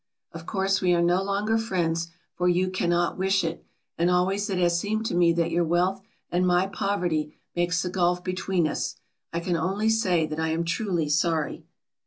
Of 0.31 0.47
course 0.47 0.81
we 0.81 0.95
are 0.95 1.01
no 1.03 1.21
longer 1.21 1.59
friends, 1.59 2.07
for 2.33 2.47
you 2.49 2.71
cannot 2.71 3.19
wish 3.19 3.43
it, 3.43 3.63
and 3.99 4.09
always 4.09 4.49
it 4.49 4.57
has 4.57 4.79
seemed 4.79 5.05
to 5.05 5.15
me 5.15 5.31
that 5.33 5.51
your 5.51 5.63
wealth 5.63 6.01
and 6.31 6.47
my 6.47 6.65
poverty 6.65 7.35
makes 7.55 7.83
the 7.83 7.89
gulf 7.91 8.23
between 8.23 8.67
us. 8.67 8.95
I 9.31 9.39
can 9.41 9.55
only 9.55 9.89
say 9.89 10.25
that 10.25 10.39
I 10.39 10.49
am 10.49 10.63
truly 10.63 11.07
sorry. 11.07 11.65